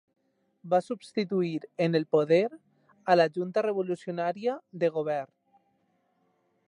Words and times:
Va 0.69 0.77
substituir 0.85 1.59
en 1.87 1.99
el 1.99 2.07
poder 2.15 2.41
a 3.13 3.17
la 3.19 3.29
Junta 3.37 3.65
Revolucionària 3.67 4.57
de 4.85 4.91
Govern. 4.97 5.31